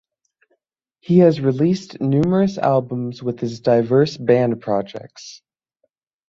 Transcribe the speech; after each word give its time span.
He 1.01 1.19
has 1.19 1.39
released 1.41 2.01
numerous 2.01 2.57
albums 2.57 3.21
with 3.21 3.39
his 3.39 3.59
diverse 3.59 4.17
band 4.17 4.59
projects. 4.59 5.43